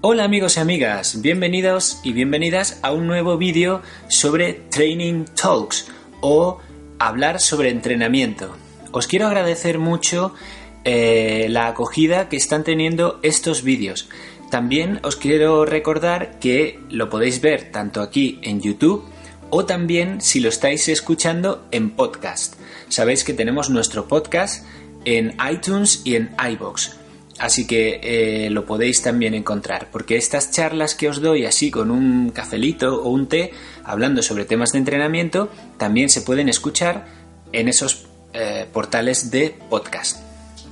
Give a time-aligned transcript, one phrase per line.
[0.00, 5.88] Hola amigos y amigas, bienvenidos y bienvenidas a un nuevo vídeo sobre Training Talks
[6.20, 6.58] o
[7.00, 8.56] hablar sobre entrenamiento.
[8.92, 10.36] Os quiero agradecer mucho
[10.84, 14.08] eh, la acogida que están teniendo estos vídeos.
[14.52, 19.04] También os quiero recordar que lo podéis ver tanto aquí en YouTube
[19.50, 22.54] o también si lo estáis escuchando en podcast.
[22.88, 24.64] Sabéis que tenemos nuestro podcast
[25.04, 26.97] en iTunes y en iBox.
[27.38, 31.90] Así que eh, lo podéis también encontrar, porque estas charlas que os doy así con
[31.90, 33.52] un cafelito o un té,
[33.84, 37.06] hablando sobre temas de entrenamiento, también se pueden escuchar
[37.52, 40.20] en esos eh, portales de podcast.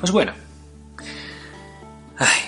[0.00, 0.32] Pues bueno,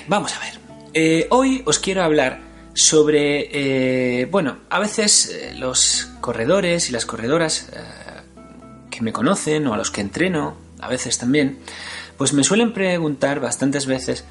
[0.09, 0.59] vamos a ver.
[0.95, 2.41] Eh, hoy os quiero hablar
[2.75, 7.71] sobre, bueno, a veces los corredores y las corredoras
[8.91, 11.59] que me conocen o a los que entreno, a veces también,
[12.19, 14.25] pues me suelen preguntar bastantes veces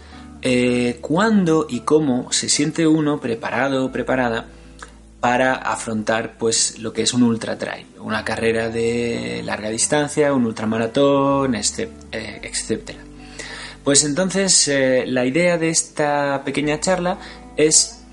[0.44, 4.46] eh, cuándo y cómo se siente uno preparado o preparada
[5.20, 10.46] para afrontar pues lo que es un ultra trail, una carrera de larga distancia, un
[10.46, 12.92] ultramaratón, este, eh, etc.
[13.84, 17.18] Pues entonces eh, la idea de esta pequeña charla
[17.56, 18.04] es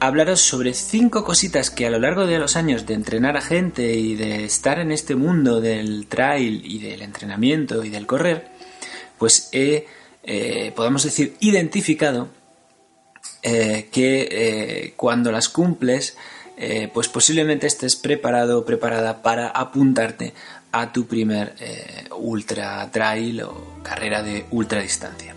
[0.00, 3.94] hablaros sobre cinco cositas que a lo largo de los años de entrenar a gente
[3.94, 8.57] y de estar en este mundo del trail y del entrenamiento y del correr,
[9.18, 9.86] pues he,
[10.22, 12.28] eh, podemos decir, identificado
[13.42, 16.16] eh, que eh, cuando las cumples,
[16.92, 20.34] pues posiblemente estés preparado o preparada para apuntarte
[20.72, 21.54] a tu primer
[22.18, 25.36] ultra trail o carrera de ultra distancia.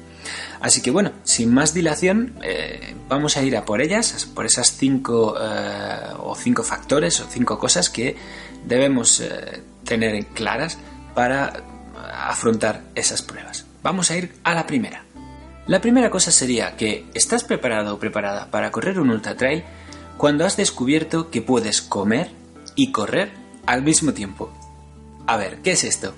[0.62, 2.34] Así que bueno, sin más dilación,
[3.08, 7.92] vamos a ir a por ellas, por esas cinco o cinco factores o cinco cosas
[7.92, 8.16] que
[8.66, 9.22] debemos
[9.86, 10.80] tener claras
[11.14, 11.54] para
[12.12, 13.66] afrontar esas pruebas.
[13.84, 15.06] Vamos a ir a la primera.
[15.68, 19.64] La primera cosa sería que estás preparado o preparada para correr un ultra trail
[20.18, 22.30] cuando has descubierto que puedes comer
[22.76, 23.32] y correr
[23.66, 24.52] al mismo tiempo.
[25.26, 26.14] A ver, ¿qué es esto?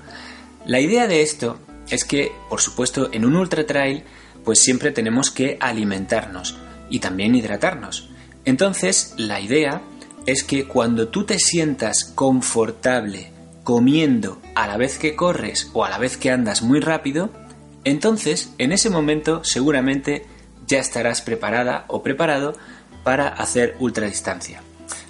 [0.66, 1.60] La idea de esto
[1.90, 4.04] es que, por supuesto, en un ultra trail,
[4.44, 6.58] pues siempre tenemos que alimentarnos
[6.90, 8.10] y también hidratarnos.
[8.46, 9.82] Entonces, la idea
[10.26, 13.32] es que cuando tú te sientas confortable
[13.64, 17.32] comiendo a la vez que corres o a la vez que andas muy rápido,
[17.84, 20.26] entonces, en ese momento seguramente
[20.68, 22.58] ya estarás preparada o preparado
[23.04, 24.62] para hacer ultradistancia.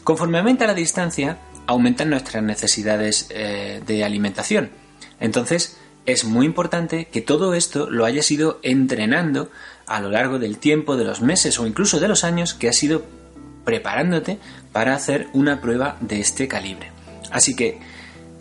[0.03, 4.71] Conforme aumenta la distancia, aumentan nuestras necesidades eh, de alimentación.
[5.19, 9.49] Entonces, es muy importante que todo esto lo hayas ido entrenando
[9.85, 12.81] a lo largo del tiempo, de los meses o incluso de los años que has
[12.83, 13.05] ido
[13.63, 14.39] preparándote
[14.71, 16.91] para hacer una prueba de este calibre.
[17.31, 17.79] Así que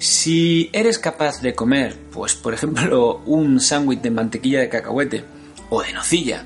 [0.02, 5.24] si eres capaz de comer, pues por ejemplo, un sándwich de mantequilla de cacahuete
[5.70, 6.44] o de nocilla,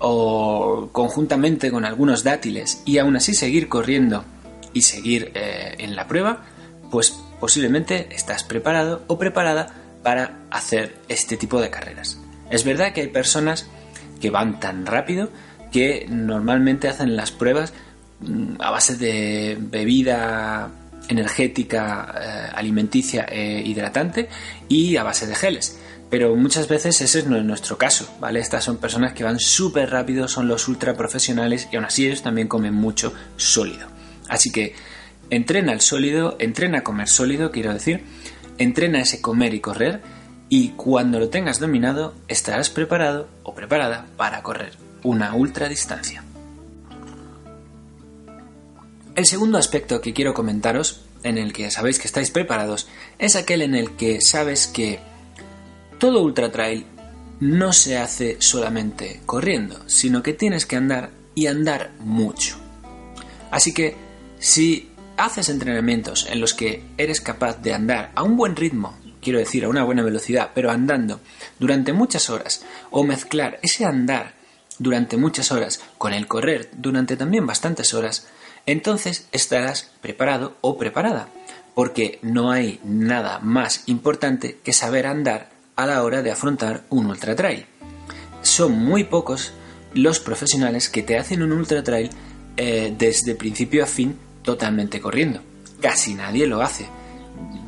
[0.00, 4.24] o conjuntamente con algunos dátiles, y aún así seguir corriendo
[4.72, 6.46] y seguir eh, en la prueba,
[6.90, 12.20] pues posiblemente estás preparado o preparada para hacer este tipo de carreras.
[12.50, 13.68] Es verdad que hay personas
[14.20, 15.30] que van tan rápido
[15.70, 17.72] que normalmente hacen las pruebas
[18.18, 20.72] mm, a base de bebida
[21.08, 24.28] energética, eh, alimenticia e hidratante
[24.68, 25.78] y a base de geles.
[26.08, 28.38] Pero muchas veces ese no es nuestro caso, ¿vale?
[28.38, 32.22] Estas son personas que van súper rápido, son los ultra profesionales y aún así ellos
[32.22, 33.88] también comen mucho sólido.
[34.28, 34.74] Así que
[35.30, 38.04] entrena el sólido, entrena a comer sólido, quiero decir,
[38.58, 40.00] entrena ese comer y correr
[40.48, 46.25] y cuando lo tengas dominado estarás preparado o preparada para correr una ultra distancia.
[49.16, 52.86] El segundo aspecto que quiero comentaros, en el que sabéis que estáis preparados,
[53.18, 55.00] es aquel en el que sabes que
[55.98, 56.84] todo ultra trail
[57.40, 62.58] no se hace solamente corriendo, sino que tienes que andar y andar mucho.
[63.50, 63.96] Así que
[64.38, 69.38] si haces entrenamientos en los que eres capaz de andar a un buen ritmo, quiero
[69.38, 71.20] decir a una buena velocidad, pero andando
[71.58, 74.34] durante muchas horas, o mezclar ese andar
[74.78, 78.26] durante muchas horas con el correr durante también bastantes horas,
[78.66, 81.28] entonces estarás preparado o preparada,
[81.74, 87.06] porque no hay nada más importante que saber andar a la hora de afrontar un
[87.06, 87.66] ultra trail.
[88.42, 89.52] son muy pocos
[89.92, 92.10] los profesionales que te hacen un ultra trail
[92.56, 95.40] eh, desde principio a fin totalmente corriendo.
[95.80, 96.86] Casi nadie lo hace.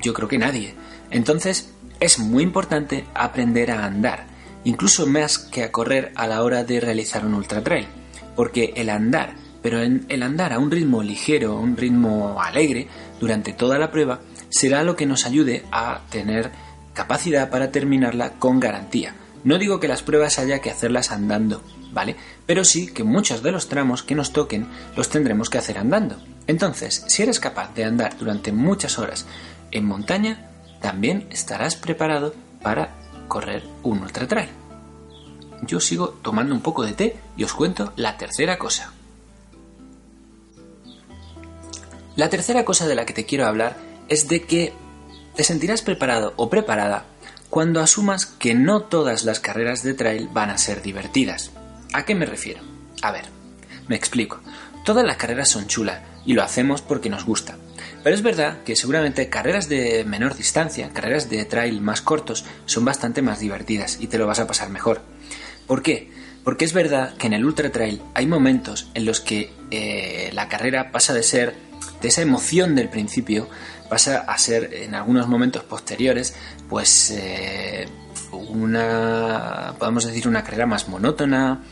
[0.00, 0.74] Yo creo que nadie.
[1.10, 1.70] Entonces
[2.00, 4.26] es muy importante aprender a andar,
[4.64, 7.88] incluso más que a correr a la hora de realizar un ultra trail,
[8.36, 12.88] porque el andar, pero el andar a un ritmo ligero, un ritmo alegre
[13.20, 14.20] durante toda la prueba,
[14.50, 16.50] será lo que nos ayude a tener
[16.94, 19.14] capacidad para terminarla con garantía.
[19.44, 21.62] No digo que las pruebas haya que hacerlas andando,
[21.92, 22.16] ¿vale?
[22.46, 24.66] Pero sí que muchos de los tramos que nos toquen
[24.96, 26.16] los tendremos que hacer andando.
[26.46, 29.26] Entonces, si eres capaz de andar durante muchas horas
[29.70, 30.50] en montaña,
[30.80, 32.94] también estarás preparado para
[33.28, 34.48] correr un ultra trail.
[35.62, 38.92] Yo sigo tomando un poco de té y os cuento la tercera cosa.
[42.18, 43.76] La tercera cosa de la que te quiero hablar
[44.08, 44.72] es de que
[45.36, 47.04] te sentirás preparado o preparada
[47.48, 51.52] cuando asumas que no todas las carreras de trail van a ser divertidas.
[51.92, 52.60] ¿A qué me refiero?
[53.02, 53.26] A ver,
[53.86, 54.40] me explico.
[54.84, 57.56] Todas las carreras son chulas y lo hacemos porque nos gusta.
[58.02, 62.84] Pero es verdad que seguramente carreras de menor distancia, carreras de trail más cortos, son
[62.84, 65.02] bastante más divertidas y te lo vas a pasar mejor.
[65.68, 66.10] ¿Por qué?
[66.42, 70.48] Porque es verdad que en el ultra trail hay momentos en los que eh, la
[70.48, 71.67] carrera pasa de ser
[72.00, 73.48] de esa emoción del principio,
[73.88, 76.34] pasa a ser en algunos momentos posteriores,
[76.68, 77.88] pues eh,
[78.50, 81.62] una, podemos decir, una carrera más monótona,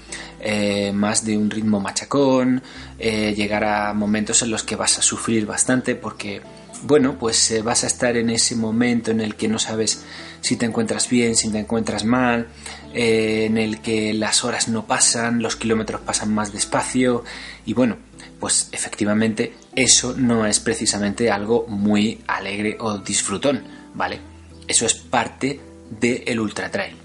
[0.40, 2.62] eh, más de un ritmo machacón,
[2.98, 6.40] eh, llegar a momentos en los que vas a sufrir bastante porque,
[6.82, 10.04] bueno, pues vas a estar en ese momento en el que no sabes
[10.40, 12.48] si te encuentras bien, si te encuentras mal,
[12.94, 17.24] en el que las horas no pasan, los kilómetros pasan más despacio
[17.66, 17.96] y bueno,
[18.40, 23.62] pues efectivamente eso no es precisamente algo muy alegre o disfrutón,
[23.94, 24.18] ¿vale?
[24.66, 25.60] Eso es parte
[26.00, 26.96] del ultra trail.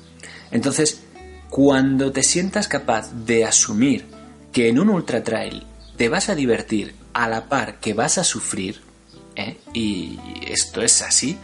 [0.51, 1.03] Entonces,
[1.49, 4.05] cuando te sientas capaz de asumir
[4.53, 5.65] que en un ultra trail
[5.97, 8.79] te vas a divertir a la par que vas a sufrir,
[9.35, 9.57] ¿eh?
[9.73, 10.17] y
[10.47, 11.37] esto es así,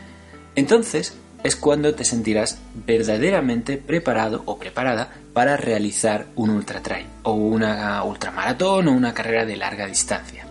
[0.56, 1.14] entonces
[1.44, 8.02] es cuando te sentirás verdaderamente preparado o preparada para realizar un ultra trail o una
[8.04, 10.47] ultramaratón o una carrera de larga distancia.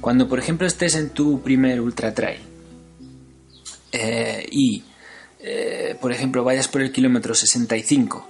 [0.00, 2.40] Cuando por ejemplo estés en tu primer ultra trail
[3.92, 4.84] eh, y
[5.40, 8.28] eh, por ejemplo vayas por el kilómetro 65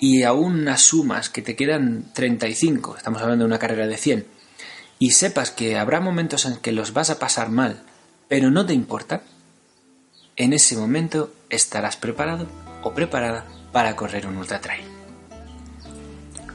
[0.00, 4.26] y aún asumas que te quedan 35, estamos hablando de una carrera de 100,
[4.98, 7.82] y sepas que habrá momentos en que los vas a pasar mal,
[8.26, 9.22] pero no te importa,
[10.36, 12.46] en ese momento estarás preparado
[12.82, 14.84] o preparada para correr un ultra trail.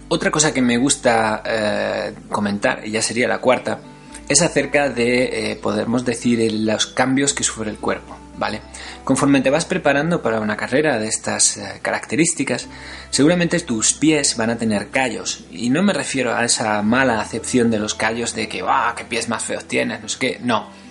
[0.07, 3.79] Otra cosa que me gusta eh, comentar, y ya sería la cuarta,
[4.27, 8.17] es acerca de, eh, podemos decir, los cambios que sufre el cuerpo.
[8.37, 8.61] ¿vale?
[9.03, 12.67] Conforme te vas preparando para una carrera de estas eh, características,
[13.09, 15.45] seguramente tus pies van a tener callos.
[15.51, 19.05] Y no me refiero a esa mala acepción de los callos de que, ¡ah, qué
[19.05, 20.01] pies más feos tienes!
[20.01, 20.84] No sé qué, no.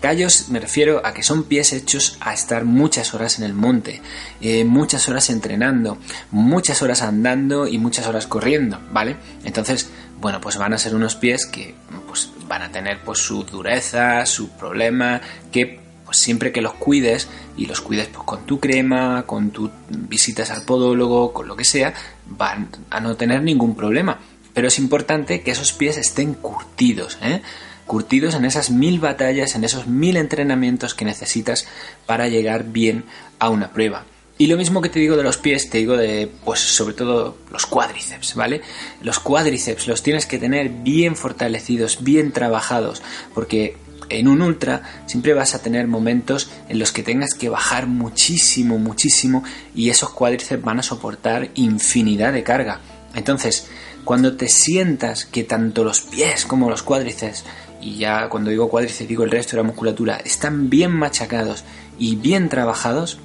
[0.00, 4.00] Callos me refiero a que son pies hechos a estar muchas horas en el monte,
[4.40, 5.98] eh, muchas horas entrenando,
[6.30, 9.16] muchas horas andando y muchas horas corriendo, ¿vale?
[9.44, 9.90] Entonces,
[10.20, 11.74] bueno, pues van a ser unos pies que
[12.06, 15.20] pues, van a tener pues su dureza, su problema,
[15.52, 19.70] que pues siempre que los cuides y los cuides pues, con tu crema, con tus
[19.88, 21.94] visitas al podólogo, con lo que sea,
[22.26, 24.18] van a no tener ningún problema.
[24.52, 27.42] Pero es importante que esos pies estén curtidos, ¿eh?
[27.90, 31.66] Curtidos en esas mil batallas, en esos mil entrenamientos que necesitas
[32.06, 33.02] para llegar bien
[33.40, 34.04] a una prueba.
[34.38, 37.36] Y lo mismo que te digo de los pies, te digo de, pues sobre todo
[37.50, 38.60] los cuádriceps, ¿vale?
[39.02, 43.02] Los cuádriceps los tienes que tener bien fortalecidos, bien trabajados,
[43.34, 43.76] porque
[44.08, 48.78] en un ultra siempre vas a tener momentos en los que tengas que bajar muchísimo,
[48.78, 49.42] muchísimo
[49.74, 52.78] y esos cuádriceps van a soportar infinidad de carga.
[53.16, 53.66] Entonces,
[54.04, 57.44] cuando te sientas que tanto los pies como los cuádriceps,
[57.80, 61.64] y ya cuando digo cuádriceps digo el resto de la musculatura, están bien machacados
[61.98, 63.18] y bien trabajados,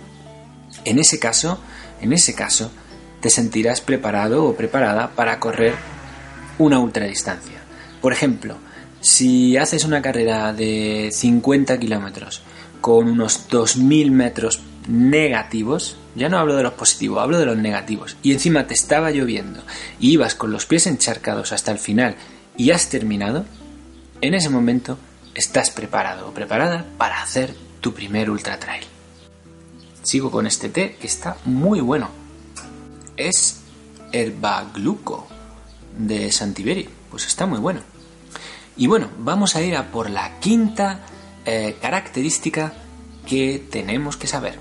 [0.83, 1.59] en ese caso,
[2.01, 2.71] en ese caso,
[3.21, 5.73] te sentirás preparado o preparada para correr
[6.57, 7.59] una ultradistancia.
[8.01, 8.57] Por ejemplo,
[9.01, 12.41] si haces una carrera de 50 kilómetros
[12.81, 18.17] con unos 2.000 metros negativos, ya no hablo de los positivos, hablo de los negativos,
[18.21, 19.63] y encima te estaba lloviendo
[19.99, 22.15] y ibas con los pies encharcados hasta el final
[22.57, 23.45] y has terminado,
[24.21, 24.97] en ese momento
[25.33, 28.85] estás preparado o preparada para hacer tu primer ultra trail.
[30.03, 32.09] Sigo con este té que está muy bueno.
[33.17, 33.61] Es
[34.11, 35.27] herbagluco
[35.97, 37.81] de Santiberi, pues está muy bueno.
[38.77, 40.99] Y bueno, vamos a ir a por la quinta
[41.45, 42.73] eh, característica
[43.25, 44.59] que tenemos que saber.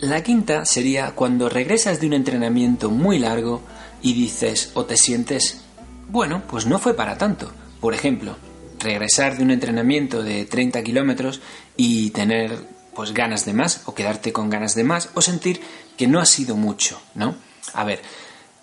[0.00, 3.62] La quinta sería cuando regresas de un entrenamiento muy largo
[4.02, 5.62] y dices o te sientes,
[6.08, 7.52] bueno, pues no fue para tanto.
[7.80, 8.36] Por ejemplo,
[8.82, 11.40] regresar de un entrenamiento de 30 kilómetros
[11.76, 12.58] y tener
[12.94, 15.60] pues ganas de más o quedarte con ganas de más o sentir
[15.96, 17.34] que no ha sido mucho, ¿no?
[17.72, 18.00] A ver,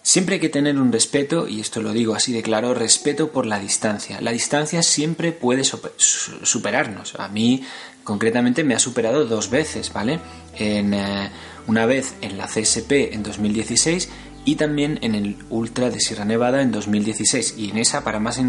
[0.04, 3.46] siempre hay que tener un respeto, y esto lo digo así de claro, respeto por
[3.46, 4.22] la distancia.
[4.22, 7.16] La distancia siempre puede superarnos.
[7.16, 7.64] A mí
[8.04, 10.20] concretamente me ha superado dos veces, ¿vale?
[10.56, 11.30] En, eh,
[11.68, 14.10] una vez en la CSP en 2016
[14.46, 18.40] y también en el Ultra de Sierra Nevada en 2016 y en esa para más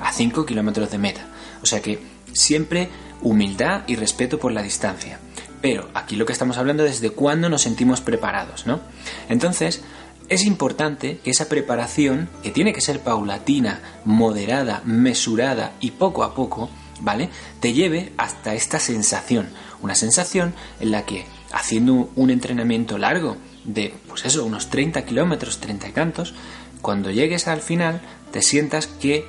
[0.00, 1.26] a 5 kilómetros de meta.
[1.62, 1.98] O sea que
[2.32, 2.88] siempre
[3.22, 5.18] humildad y respeto por la distancia.
[5.60, 8.80] Pero aquí lo que estamos hablando es de cuándo nos sentimos preparados, ¿no?
[9.28, 9.82] Entonces,
[10.28, 16.34] es importante que esa preparación, que tiene que ser paulatina, moderada, mesurada y poco a
[16.34, 17.28] poco, ¿vale?
[17.60, 19.48] Te lleve hasta esta sensación,
[19.82, 25.58] una sensación en la que haciendo un entrenamiento largo de, pues eso, unos 30 kilómetros,
[25.58, 26.34] 30 y tantos,
[26.82, 28.00] cuando llegues al final
[28.32, 29.26] te sientas que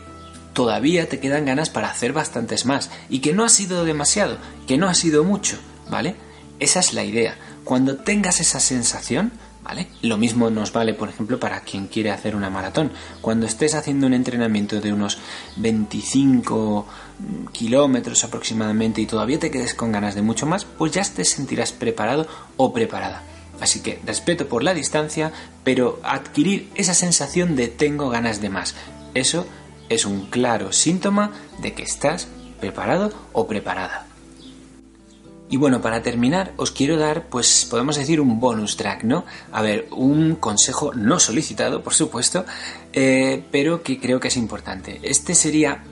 [0.54, 4.78] todavía te quedan ganas para hacer bastantes más y que no ha sido demasiado, que
[4.78, 5.58] no ha sido mucho,
[5.90, 6.16] ¿vale?
[6.60, 7.36] Esa es la idea.
[7.64, 9.32] Cuando tengas esa sensación,
[9.64, 9.88] ¿vale?
[10.02, 12.92] Lo mismo nos vale, por ejemplo, para quien quiere hacer una maratón.
[13.22, 15.18] Cuando estés haciendo un entrenamiento de unos
[15.58, 16.88] 25
[17.52, 21.72] kilómetros aproximadamente y todavía te quedes con ganas de mucho más, pues ya te sentirás
[21.72, 23.24] preparado o preparada.
[23.62, 25.32] Así que respeto por la distancia,
[25.64, 28.76] pero adquirir esa sensación de tengo ganas de más.
[29.14, 29.46] Eso
[29.88, 32.28] es un claro síntoma de que estás
[32.60, 34.08] preparado o preparada.
[35.50, 39.26] Y bueno, para terminar, os quiero dar, pues podemos decir un bonus track, ¿no?
[39.52, 42.46] A ver, un consejo no solicitado, por supuesto,
[42.94, 45.02] eh, pero que creo que es importante.
[45.04, 45.84] Este sería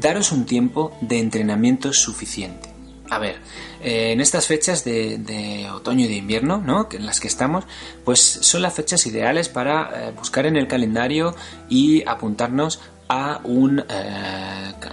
[0.00, 2.67] daros un tiempo de entrenamiento suficiente.
[3.10, 3.36] A ver,
[3.82, 6.88] eh, en estas fechas de, otoño y de invierno, ¿no?
[6.92, 7.64] En las que estamos,
[8.04, 11.34] pues son las fechas ideales para eh, buscar en el calendario
[11.68, 13.82] y apuntarnos a un,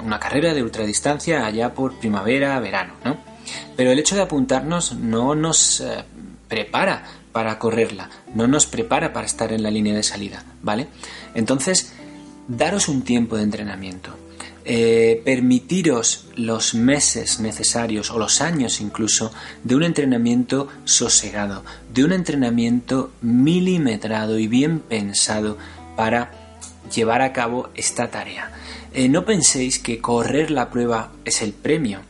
[0.04, 3.36] una carrera de ultradistancia allá por primavera, verano, ¿no?
[3.76, 6.04] Pero el hecho de apuntarnos no nos eh,
[6.48, 10.88] prepara para correrla, no nos prepara para estar en la línea de salida, ¿vale?
[11.34, 11.94] Entonces,
[12.48, 14.16] daros un tiempo de entrenamiento.
[14.68, 19.32] Eh, permitiros los meses necesarios o los años incluso
[19.64, 25.60] de un entrenamiento sosegado, de un entrenamiento milimetrado y bien pensado
[25.96, 26.32] para
[26.94, 28.52] llevar a cabo esta tarea.
[28.92, 32.02] Eh, no penséis que correr la prueba es el premio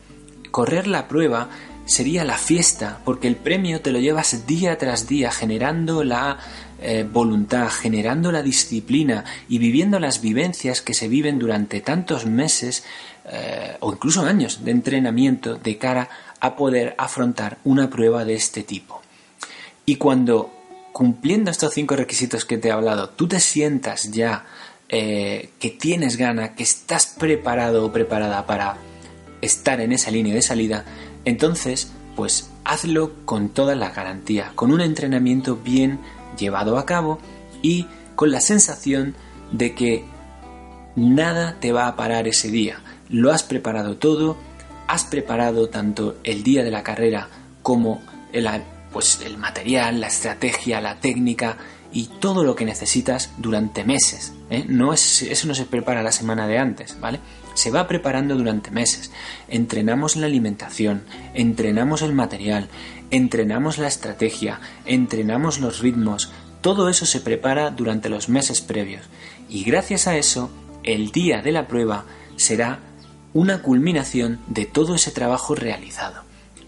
[0.56, 1.50] correr la prueba
[1.84, 6.38] sería la fiesta, porque el premio te lo llevas día tras día generando la
[6.80, 12.84] eh, voluntad, generando la disciplina y viviendo las vivencias que se viven durante tantos meses
[13.26, 16.08] eh, o incluso años de entrenamiento de cara
[16.40, 19.00] a poder afrontar una prueba de este tipo.
[19.86, 20.52] Y cuando
[20.92, 24.46] cumpliendo estos cinco requisitos que te he hablado, tú te sientas ya
[24.88, 28.78] eh, que tienes gana, que estás preparado o preparada para
[29.40, 30.84] estar en esa línea de salida,
[31.24, 36.00] entonces, pues hazlo con toda la garantía, con un entrenamiento bien
[36.36, 37.18] llevado a cabo
[37.62, 39.14] y con la sensación
[39.52, 40.04] de que
[40.96, 42.80] nada te va a parar ese día.
[43.08, 44.36] Lo has preparado todo,
[44.88, 47.28] has preparado tanto el día de la carrera
[47.62, 48.00] como
[48.32, 48.48] el,
[48.92, 51.56] pues, el material, la estrategia, la técnica
[51.96, 54.34] y todo lo que necesitas durante meses.
[54.50, 54.66] ¿eh?
[54.68, 57.20] No es, eso no se prepara la semana de antes, ¿vale?
[57.54, 59.10] se va preparando durante meses.
[59.48, 62.68] Entrenamos la alimentación, entrenamos el material,
[63.10, 69.06] entrenamos la estrategia, entrenamos los ritmos, todo eso se prepara durante los meses previos
[69.48, 70.50] y gracias a eso
[70.82, 72.04] el día de la prueba
[72.36, 72.80] será
[73.32, 76.24] una culminación de todo ese trabajo realizado.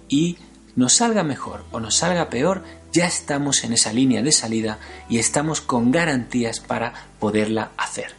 [0.08, 0.38] Y
[0.78, 5.18] nos salga mejor o nos salga peor, ya estamos en esa línea de salida y
[5.18, 8.14] estamos con garantías para poderla hacer.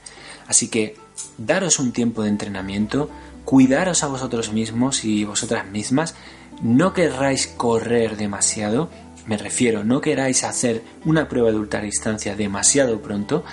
[0.46, 0.98] Así que
[1.38, 3.10] daros un tiempo de entrenamiento,
[3.46, 6.16] cuidaros a vosotros mismos y vosotras mismas,
[6.62, 8.90] no querráis correr demasiado,
[9.26, 13.46] me refiero, no queráis hacer una prueba de ultradistancia demasiado pronto,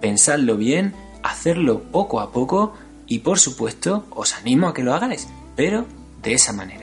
[0.00, 2.74] pensadlo bien, hacerlo poco a poco
[3.08, 5.26] y por supuesto os animo a que lo hagáis,
[5.56, 5.86] pero
[6.22, 6.81] de esa manera,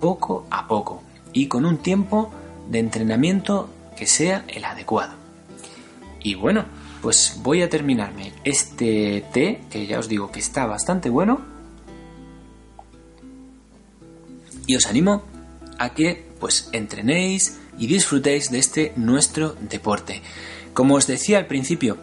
[0.00, 1.02] poco a poco
[1.32, 2.32] y con un tiempo
[2.68, 5.12] de entrenamiento que sea el adecuado.
[6.22, 6.64] Y bueno,
[7.02, 11.40] pues voy a terminarme este té, que ya os digo que está bastante bueno.
[14.66, 15.22] Y os animo
[15.78, 20.22] a que pues entrenéis y disfrutéis de este nuestro deporte.
[20.74, 21.96] Como os decía al principio,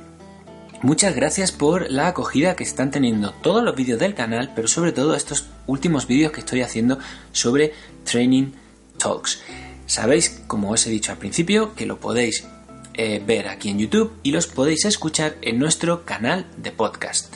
[0.82, 4.92] muchas gracias por la acogida que están teniendo todos los vídeos del canal, pero sobre
[4.92, 7.00] todo estos últimos vídeos que estoy haciendo
[7.32, 8.52] sobre Training
[8.98, 9.42] Talks.
[9.86, 12.46] Sabéis, como os he dicho al principio, que lo podéis
[12.94, 17.34] eh, ver aquí en YouTube y los podéis escuchar en nuestro canal de podcast.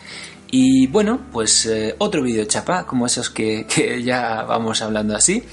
[0.50, 5.44] Y bueno, pues eh, otro vídeo chapa, como esos que, que ya vamos hablando así.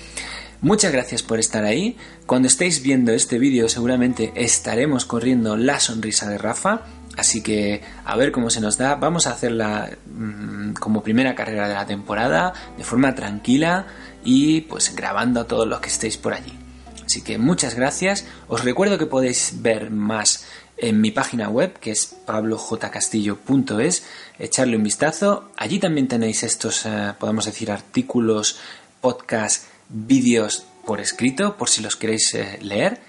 [0.61, 1.97] Muchas gracias por estar ahí.
[2.27, 6.83] Cuando estéis viendo este vídeo seguramente estaremos corriendo la sonrisa de Rafa.
[7.19, 8.95] Así que a ver cómo se nos da.
[8.95, 13.87] Vamos a hacerla mmm, como primera carrera de la temporada, de forma tranquila
[14.25, 16.57] y pues grabando a todos los que estéis por allí.
[17.05, 18.25] Así que muchas gracias.
[18.47, 20.45] Os recuerdo que podéis ver más
[20.77, 24.05] en mi página web que es pablojcastillo.es.
[24.39, 25.51] Echarle un vistazo.
[25.57, 28.61] Allí también tenéis estos, eh, podemos decir, artículos,
[29.01, 33.01] podcasts, vídeos por escrito, por si los queréis eh, leer.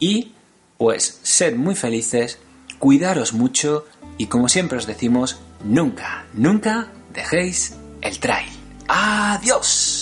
[0.00, 0.32] Y
[0.78, 2.38] pues sed muy felices,
[2.82, 3.86] cuidaros mucho
[4.18, 8.50] y como siempre os decimos, nunca, nunca dejéis el trail.
[8.88, 10.01] Adiós.